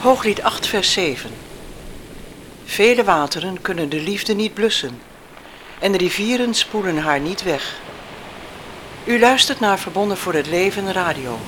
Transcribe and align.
Hooglied 0.00 0.42
8, 0.42 0.66
vers 0.66 0.92
7. 0.92 1.30
Vele 2.64 3.04
wateren 3.04 3.60
kunnen 3.60 3.88
de 3.88 4.00
liefde 4.00 4.34
niet 4.34 4.54
blussen 4.54 5.00
en 5.78 5.92
de 5.92 5.98
rivieren 5.98 6.54
spoelen 6.54 6.98
haar 6.98 7.20
niet 7.20 7.42
weg. 7.42 7.80
U 9.04 9.18
luistert 9.18 9.60
naar 9.60 9.78
Verbonden 9.78 10.16
voor 10.16 10.34
het 10.34 10.46
Leven 10.46 10.92
Radio. 10.92 11.38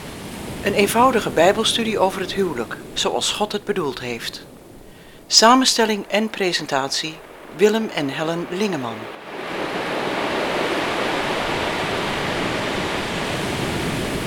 Een 0.63 0.75
eenvoudige 0.75 1.31
bijbelstudie 1.31 1.99
over 1.99 2.21
het 2.21 2.33
huwelijk, 2.33 2.77
zoals 2.95 3.33
God 3.33 3.53
het 3.53 3.65
bedoeld 3.65 4.01
heeft. 4.01 4.45
Samenstelling 5.27 6.07
en 6.07 6.31
presentatie 6.31 7.15
Willem 7.57 7.89
en 7.95 8.09
Helen 8.09 8.47
Lingeman. 8.51 8.97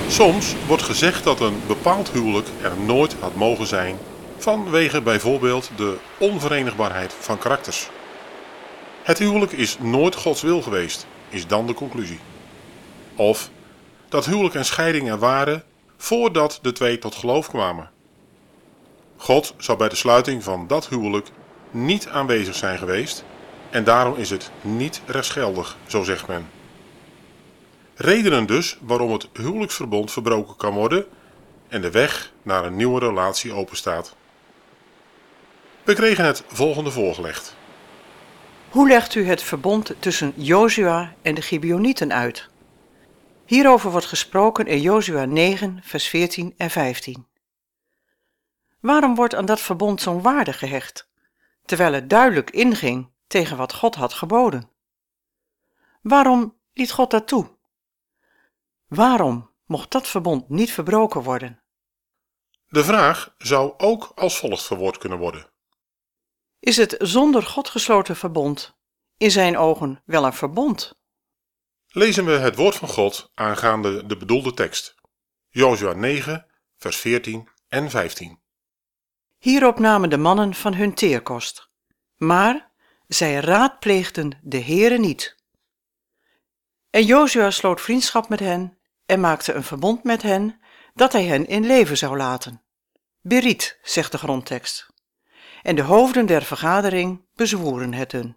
Soms 0.08 0.54
wordt 0.66 0.82
gezegd 0.82 1.24
dat 1.24 1.40
een 1.40 1.62
bepaald 1.66 2.10
huwelijk 2.10 2.48
er 2.62 2.72
nooit 2.86 3.16
had 3.20 3.34
mogen 3.34 3.66
zijn 3.66 3.98
vanwege 4.46 5.02
bijvoorbeeld 5.02 5.70
de 5.76 5.96
onverenigbaarheid 6.18 7.12
van 7.12 7.38
karakters. 7.38 7.88
Het 9.02 9.18
huwelijk 9.18 9.52
is 9.52 9.78
nooit 9.78 10.14
Gods 10.14 10.42
wil 10.42 10.62
geweest, 10.62 11.06
is 11.28 11.46
dan 11.46 11.66
de 11.66 11.74
conclusie. 11.74 12.18
Of 13.16 13.50
dat 14.08 14.26
huwelijk 14.26 14.54
en 14.54 14.64
scheiding 14.64 15.08
er 15.08 15.18
waren 15.18 15.64
voordat 15.96 16.58
de 16.62 16.72
twee 16.72 16.98
tot 16.98 17.14
geloof 17.14 17.48
kwamen. 17.48 17.90
God 19.16 19.54
zou 19.56 19.78
bij 19.78 19.88
de 19.88 19.96
sluiting 19.96 20.42
van 20.42 20.66
dat 20.66 20.88
huwelijk 20.88 21.28
niet 21.70 22.08
aanwezig 22.08 22.54
zijn 22.54 22.78
geweest 22.78 23.24
en 23.70 23.84
daarom 23.84 24.16
is 24.16 24.30
het 24.30 24.50
niet 24.60 25.02
rechtsgeldig, 25.06 25.76
zo 25.86 26.02
zegt 26.02 26.26
men. 26.26 26.50
Redenen 27.94 28.46
dus 28.46 28.78
waarom 28.80 29.12
het 29.12 29.28
huwelijksverbond 29.32 30.12
verbroken 30.12 30.56
kan 30.56 30.74
worden 30.74 31.06
en 31.68 31.80
de 31.80 31.90
weg 31.90 32.32
naar 32.42 32.64
een 32.64 32.76
nieuwe 32.76 33.00
relatie 33.00 33.52
openstaat. 33.52 34.14
We 35.86 35.94
kregen 35.94 36.24
het 36.24 36.44
volgende 36.46 36.90
voorgelegd. 36.90 37.56
Hoe 38.70 38.88
legt 38.88 39.14
u 39.14 39.26
het 39.26 39.42
verbond 39.42 39.94
tussen 39.98 40.32
Jozua 40.36 41.14
en 41.22 41.34
de 41.34 41.42
Gibeonieten 41.42 42.12
uit? 42.12 42.48
Hierover 43.44 43.90
wordt 43.90 44.06
gesproken 44.06 44.66
in 44.66 44.80
Jozua 44.80 45.24
9, 45.24 45.80
vers 45.82 46.08
14 46.08 46.54
en 46.56 46.70
15. 46.70 47.26
Waarom 48.80 49.14
wordt 49.14 49.34
aan 49.34 49.46
dat 49.46 49.60
verbond 49.60 50.00
zo'n 50.00 50.22
waarde 50.22 50.52
gehecht, 50.52 51.08
terwijl 51.64 51.92
het 51.92 52.10
duidelijk 52.10 52.50
inging 52.50 53.08
tegen 53.26 53.56
wat 53.56 53.72
God 53.72 53.94
had 53.94 54.12
geboden? 54.12 54.70
Waarom 56.02 56.56
liet 56.72 56.92
God 56.92 57.10
dat 57.10 57.28
toe? 57.28 57.48
Waarom 58.88 59.50
mocht 59.66 59.90
dat 59.90 60.08
verbond 60.08 60.48
niet 60.48 60.72
verbroken 60.72 61.22
worden? 61.22 61.60
De 62.68 62.84
vraag 62.84 63.34
zou 63.38 63.74
ook 63.76 64.12
als 64.14 64.38
volgt 64.38 64.62
verwoord 64.62 64.98
kunnen 64.98 65.18
worden. 65.18 65.54
Is 66.66 66.76
het 66.76 66.94
zonder 66.98 67.42
God 67.42 67.68
gesloten 67.68 68.16
verbond 68.16 68.76
in 69.16 69.30
zijn 69.30 69.56
ogen 69.58 70.02
wel 70.04 70.24
een 70.24 70.32
verbond? 70.32 70.98
Lezen 71.88 72.24
we 72.24 72.30
het 72.30 72.56
woord 72.56 72.74
van 72.74 72.88
God 72.88 73.30
aangaande 73.34 74.06
de 74.06 74.16
bedoelde 74.16 74.54
tekst. 74.54 74.94
Jozua 75.48 75.92
9, 75.92 76.46
vers 76.76 76.96
14 76.96 77.48
en 77.68 77.90
15. 77.90 78.40
Hierop 79.38 79.78
namen 79.78 80.10
de 80.10 80.16
mannen 80.16 80.54
van 80.54 80.74
hun 80.74 80.94
teerkost, 80.94 81.70
maar 82.16 82.70
zij 83.06 83.34
raadpleegden 83.34 84.38
de 84.42 84.60
Heere 84.60 84.98
niet. 84.98 85.36
En 86.90 87.04
Jozua 87.04 87.50
sloot 87.50 87.80
vriendschap 87.80 88.28
met 88.28 88.40
hen 88.40 88.78
en 89.04 89.20
maakte 89.20 89.52
een 89.52 89.64
verbond 89.64 90.04
met 90.04 90.22
hen 90.22 90.60
dat 90.94 91.12
hij 91.12 91.24
hen 91.24 91.46
in 91.46 91.66
leven 91.66 91.96
zou 91.96 92.16
laten. 92.16 92.62
Beriet, 93.20 93.78
zegt 93.82 94.12
de 94.12 94.18
grondtekst. 94.18 94.94
En 95.66 95.76
de 95.76 95.82
hoofden 95.82 96.26
der 96.26 96.42
vergadering 96.42 97.26
bezwoeren 97.34 97.92
het 97.92 98.12
hun. 98.12 98.36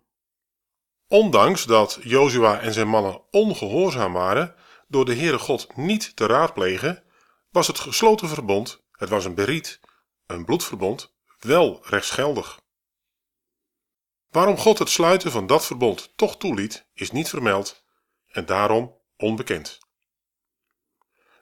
Ondanks 1.07 1.63
dat 1.63 1.99
Jozua 2.01 2.59
en 2.59 2.73
zijn 2.73 2.87
mannen 2.87 3.21
ongehoorzaam 3.31 4.13
waren 4.13 4.55
door 4.87 5.05
de 5.05 5.15
Heere 5.15 5.39
God 5.39 5.75
niet 5.75 6.15
te 6.15 6.25
raadplegen, 6.25 7.03
was 7.49 7.67
het 7.67 7.79
gesloten 7.79 8.27
verbond, 8.27 8.83
het 8.91 9.09
was 9.09 9.25
een 9.25 9.35
beriet, 9.35 9.79
een 10.25 10.45
bloedverbond, 10.45 11.13
wel 11.39 11.79
rechtsgeldig. 11.83 12.59
Waarom 14.29 14.57
God 14.57 14.79
het 14.79 14.89
sluiten 14.89 15.31
van 15.31 15.47
dat 15.47 15.65
verbond 15.65 16.13
toch 16.15 16.37
toeliet, 16.37 16.85
is 16.93 17.11
niet 17.11 17.29
vermeld 17.29 17.83
en 18.25 18.45
daarom 18.45 18.95
onbekend. 19.17 19.79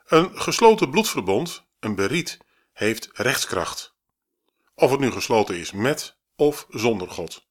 Een 0.06 0.42
gesloten 0.42 0.90
bloedverbond, 0.90 1.68
een 1.80 1.96
beriet, 1.96 2.38
heeft 2.72 3.10
rechtskracht. 3.14 3.97
Of 4.80 4.92
het 4.92 5.00
nu 5.00 5.12
gesloten 5.12 5.58
is 5.58 5.72
met 5.72 6.18
of 6.36 6.66
zonder 6.70 7.10
God. 7.10 7.48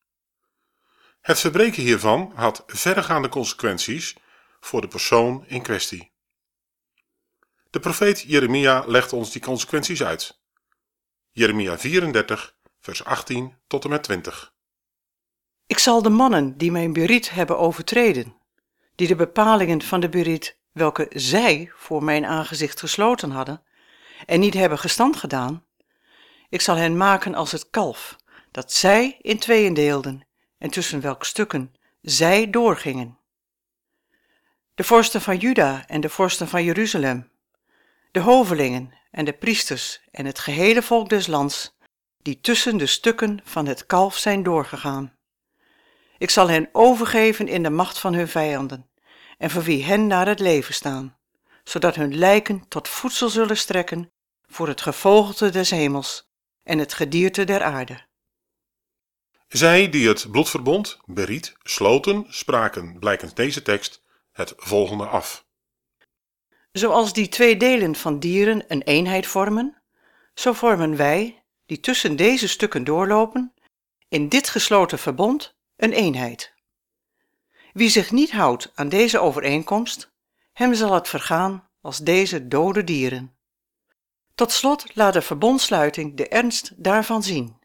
Het 1.21 1.41
verbreken 1.41 1.83
hiervan 1.83 2.33
had 2.35 2.63
verregaande 2.67 3.29
consequenties 3.29 4.17
voor 4.61 4.81
de 4.81 4.89
persoon 4.89 5.45
in 5.47 5.63
kwestie. 5.63 6.13
De 7.71 7.81
profeet 7.81 8.21
Jeremia 8.21 8.85
legt 8.87 9.13
ons 9.13 9.31
die 9.31 9.43
consequenties 9.43 10.03
uit. 10.03 10.41
Jeremia 11.31 11.79
34, 11.79 12.57
vers 12.81 13.05
18 13.05 13.57
tot 13.67 13.85
en 13.85 13.91
met 13.91 14.03
20. 14.03 14.55
Ik 15.67 15.79
zal 15.79 16.03
de 16.03 16.11
mannen 16.11 16.57
die 16.59 16.71
mijn 16.71 16.93
beriet 16.93 17.31
hebben 17.31 17.59
overtreden, 17.59 18.37
die 18.95 19.09
de 19.09 19.17
bepalingen 19.17 19.83
van 19.83 20.01
de 20.01 20.09
beriet, 20.09 20.59
welke 20.73 21.07
zij 21.11 21.73
voor 21.77 22.05
mijn 22.05 22.27
aangezicht 22.27 22.81
gesloten 22.81 23.31
hadden, 23.31 23.63
en 24.27 24.41
niet 24.41 24.55
hebben 24.55 24.79
gestand 24.79 25.17
gedaan, 25.17 25.66
ik 26.49 26.61
zal 26.61 26.77
hen 26.77 26.97
maken 26.97 27.35
als 27.35 27.53
het 27.53 27.71
kalf, 27.71 28.17
dat 28.51 28.73
zij 28.73 29.19
in 29.21 29.39
tweeën 29.39 29.75
deelden 29.75 30.27
en 30.59 30.71
tussen 30.71 31.01
welke 31.01 31.25
stukken 31.25 31.75
zij 32.01 32.51
doorgingen. 32.51 33.19
De 34.75 34.85
vorsten 34.85 35.21
van 35.21 35.37
Juda 35.37 35.87
en 35.87 36.01
de 36.01 36.09
vorsten 36.09 36.49
van 36.49 36.65
Jeruzalem, 36.65 37.31
de 38.11 38.21
hovelingen 38.21 38.95
en 39.11 39.25
de 39.25 39.33
priesters 39.33 40.01
en 40.11 40.27
het 40.27 40.39
gehele 40.39 40.83
volk 40.83 41.09
des 41.09 41.27
lands, 41.27 41.77
die 42.23 42.41
tussen 42.41 42.77
de 42.77 42.87
stukken 42.87 43.41
van 43.45 43.67
het 43.67 43.87
kalf 43.87 44.17
zijn 44.17 44.43
doorgegaan. 44.43 45.17
Ik 46.19 46.31
zal 46.31 46.49
hen 46.49 46.69
overgeven 46.73 47.49
in 47.49 47.63
de 47.63 47.71
macht 47.71 47.99
van 47.99 48.15
hun 48.15 48.29
vijanden, 48.29 48.91
en 49.39 49.51
voor 49.51 49.63
wie 49.63 49.85
hen 49.85 50.07
naar 50.07 50.27
het 50.27 50.41
leven 50.41 50.75
staan, 50.75 51.17
zodat 51.65 51.95
hun 51.95 52.17
lijken 52.19 52.69
tot 52.69 52.89
voedsel 52.89 53.29
zullen 53.29 53.57
strekken 53.57 54.13
voor 54.47 54.69
het 54.69 54.81
gevogelte 54.81 55.51
des 55.51 55.71
hemels 55.71 56.29
en 56.67 56.79
het 56.79 56.95
gedierte 56.95 57.45
der 57.45 57.63
aarde. 57.63 58.05
Zij 59.49 59.91
die 59.91 60.09
het 60.09 60.31
bloedverbond, 60.31 60.99
beriet, 61.05 61.55
sloten, 61.63 62.27
spraken, 62.29 62.99
blijkens 62.99 63.35
deze 63.35 63.63
tekst, 63.63 64.03
het 64.33 64.53
volgende 64.57 65.07
af. 65.07 65.47
Zoals 66.73 67.13
die 67.13 67.29
twee 67.29 67.57
delen 67.57 67.95
van 67.95 68.19
dieren 68.19 68.65
een 68.69 68.83
eenheid 68.83 69.27
vormen, 69.27 69.83
zo 70.35 70.53
vormen 70.53 70.97
wij, 70.97 71.45
die 71.67 71.81
tussen 71.81 72.17
deze 72.17 72.49
stukken 72.49 72.85
doorlopen, 72.85 73.55
in 74.09 74.29
dit 74.29 74.49
gesloten 74.49 74.99
verbond 74.99 75.57
een 75.77 75.93
eenheid. 75.93 76.55
Wie 77.73 77.89
zich 77.89 78.11
niet 78.11 78.33
houdt 78.33 78.73
aan 78.75 78.89
deze 78.89 79.19
overeenkomst, 79.19 80.13
hem 80.53 80.75
zal 80.75 80.93
het 80.93 81.09
vergaan 81.09 81.69
als 81.81 81.99
deze 81.99 82.49
dode 82.49 82.85
dieren. 82.85 83.36
Tot 84.37 84.53
slot 84.53 84.95
laat 84.95 85.13
de 85.13 85.23
verbondsluiting 85.23 86.17
de 86.17 86.29
ernst 86.29 86.73
daarvan 86.77 87.23
zien 87.23 87.65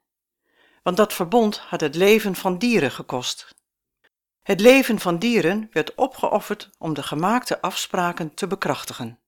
want 0.84 0.98
dat 0.98 1.14
verbond 1.14 1.58
had 1.58 1.82
het 1.82 1.96
leven 1.96 2.36
van 2.36 2.58
dieren 2.58 2.92
gekost. 2.92 3.56
Het 4.44 4.60
leven 4.60 5.00
van 5.00 5.20
dieren 5.20 5.70
werd 5.72 5.96
opgeofferd 5.96 6.70
om 6.78 6.94
de 6.94 7.04
gemaakte 7.04 7.62
afspraken 7.62 8.34
te 8.34 8.48
bekrachtigen. 8.48 9.20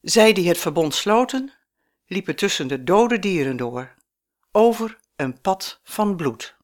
Zij 0.00 0.32
die 0.32 0.48
het 0.48 0.58
verbond 0.58 0.94
sloten, 0.94 1.52
liepen 2.06 2.36
tussen 2.36 2.68
de 2.68 2.84
dode 2.84 3.18
dieren 3.18 3.56
door, 3.56 3.94
over 4.52 4.98
een 5.16 5.40
pad 5.40 5.80
van 5.82 6.16
bloed. 6.16 6.56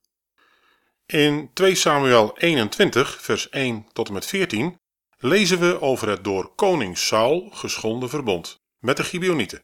In 1.06 1.50
2 1.52 1.74
Samuel 1.74 2.38
21, 2.38 3.22
vers 3.22 3.48
1 3.48 3.86
tot 3.92 4.06
en 4.08 4.12
met 4.12 4.26
14 4.26 4.80
lezen 5.18 5.58
we 5.58 5.80
over 5.80 6.08
het 6.08 6.24
door 6.24 6.54
koning 6.54 6.98
Saul 6.98 7.50
geschonden 7.50 8.08
verbond 8.08 8.64
met 8.86 8.96
de 8.96 9.04
Gibeonieten. 9.04 9.62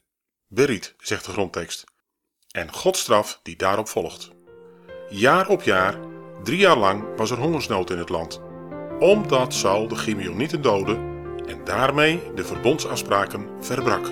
Beriet, 0.48 0.94
zegt 0.98 1.24
de 1.24 1.32
grondtekst 1.32 1.84
en 2.50 2.72
Godstraf 2.72 3.40
die 3.42 3.56
daarop 3.56 3.88
volgt. 3.88 4.30
Jaar 5.10 5.48
op 5.48 5.62
jaar, 5.62 5.98
drie 6.42 6.58
jaar 6.58 6.76
lang, 6.76 7.04
was 7.16 7.30
er 7.30 7.38
hongersnood 7.38 7.90
in 7.90 7.98
het 7.98 8.08
land, 8.08 8.40
omdat 8.98 9.54
Saul 9.54 9.88
de 9.88 9.96
Gibeonieten 9.96 10.62
doodde 10.62 10.94
en 11.46 11.64
daarmee 11.64 12.20
de 12.34 12.44
verbondsafspraken 12.44 13.48
verbrak. 13.60 14.10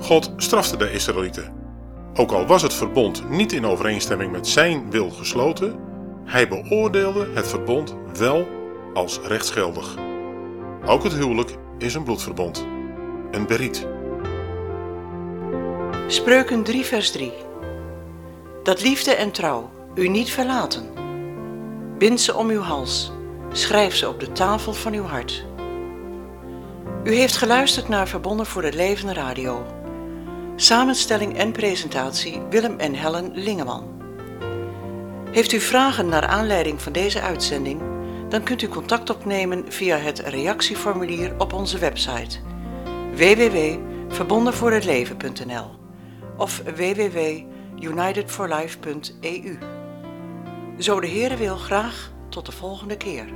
God 0.00 0.32
strafte 0.36 0.76
de 0.76 0.92
Israëlieten. 0.92 1.54
Ook 2.14 2.32
al 2.32 2.46
was 2.46 2.62
het 2.62 2.74
verbond 2.74 3.28
niet 3.28 3.52
in 3.52 3.66
overeenstemming 3.66 4.32
met 4.32 4.46
zijn 4.46 4.90
wil 4.90 5.10
gesloten, 5.10 5.78
hij 6.24 6.48
beoordeelde 6.48 7.28
het 7.34 7.48
verbond 7.48 7.94
wel 8.18 8.48
als 8.94 9.20
rechtsgeldig. 9.20 9.96
Ook 10.84 11.02
het 11.02 11.12
huwelijk 11.12 11.56
is 11.78 11.94
een 11.94 12.04
bloedverbond, 12.04 12.66
een 13.30 13.46
beriet. 13.46 13.86
Spreuken 16.06 16.62
3 16.62 16.84
vers 16.84 17.10
3 17.10 17.32
Dat 18.62 18.82
liefde 18.82 19.14
en 19.14 19.30
trouw 19.30 19.70
u 19.94 20.08
niet 20.08 20.30
verlaten. 20.30 20.90
Bind 21.98 22.20
ze 22.20 22.36
om 22.36 22.48
uw 22.48 22.60
hals, 22.60 23.12
schrijf 23.52 23.94
ze 23.94 24.08
op 24.08 24.20
de 24.20 24.32
tafel 24.32 24.72
van 24.72 24.92
uw 24.92 25.04
hart. 25.04 25.46
U 27.04 27.14
heeft 27.14 27.36
geluisterd 27.36 27.88
naar 27.88 28.08
Verbonden 28.08 28.46
voor 28.46 28.62
het 28.62 28.74
Leven 28.74 29.14
Radio. 29.14 29.66
Samenstelling 30.56 31.36
en 31.36 31.52
presentatie 31.52 32.40
Willem 32.50 32.78
en 32.78 32.94
Helen 32.94 33.30
Lingeman. 33.34 33.84
Heeft 35.30 35.52
u 35.52 35.60
vragen 35.60 36.08
naar 36.08 36.26
aanleiding 36.26 36.82
van 36.82 36.92
deze 36.92 37.20
uitzending? 37.20 37.82
Dan 38.28 38.42
kunt 38.42 38.62
u 38.62 38.68
contact 38.68 39.10
opnemen 39.10 39.64
via 39.68 39.96
het 39.96 40.18
reactieformulier 40.18 41.34
op 41.38 41.52
onze 41.52 41.78
website 41.78 42.49
www.verbondenvoorhetleven.nl 43.20 45.70
of 46.36 46.62
www.unitedforlife.eu. 46.76 49.58
Zo 50.78 51.00
de 51.00 51.08
Heere 51.08 51.36
wil 51.36 51.56
graag 51.56 52.12
tot 52.28 52.46
de 52.46 52.52
volgende 52.52 52.96
keer. 52.96 53.26